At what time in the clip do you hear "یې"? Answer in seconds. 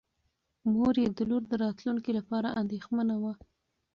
1.03-1.07